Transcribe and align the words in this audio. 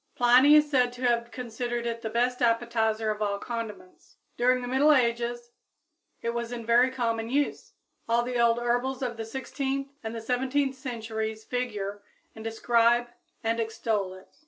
Pliny 0.15 0.55
is 0.55 0.67
said 0.67 0.91
to 0.93 1.03
have 1.03 1.29
considered 1.29 1.85
it 1.85 2.01
the 2.01 2.09
best 2.09 2.41
appetizer 2.41 3.11
of 3.11 3.21
all 3.21 3.37
condiments. 3.37 4.17
During 4.35 4.63
the 4.63 4.67
middle 4.67 4.91
ages 4.91 5.51
it 6.23 6.31
was 6.33 6.51
in 6.51 6.65
very 6.65 6.89
common 6.89 7.29
use. 7.29 7.73
All 8.09 8.23
the 8.23 8.39
old 8.39 8.57
herbals 8.57 9.03
of 9.03 9.15
the 9.15 9.25
sixteenth 9.25 9.89
and 10.01 10.15
the 10.15 10.19
seventeenth 10.21 10.75
centuries 10.75 11.43
figure 11.43 12.01
and 12.33 12.43
describe 12.43 13.09
and 13.43 13.59
extol 13.59 14.15
it. 14.15 14.37